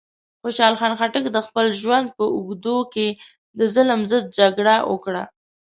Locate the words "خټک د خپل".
0.99-1.65